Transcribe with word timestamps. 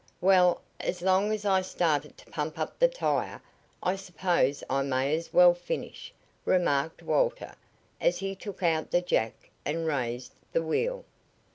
"Well, 0.19 0.61
as 0.79 1.03
long 1.03 1.31
as 1.31 1.45
I 1.45 1.61
started 1.61 2.17
to 2.17 2.31
pump 2.31 2.57
up 2.57 2.79
the 2.79 2.87
tire 2.87 3.39
I 3.83 3.95
suppose 3.97 4.63
I 4.67 4.81
may 4.81 5.15
as 5.15 5.31
well 5.31 5.53
finish," 5.53 6.11
remarked 6.43 7.03
Walter, 7.03 7.53
as 7.99 8.17
he 8.17 8.33
took 8.35 8.63
out 8.63 8.89
the 8.89 9.01
jack 9.03 9.51
and 9.63 9.85
raised 9.85 10.33
the 10.53 10.63
wheel. 10.63 11.05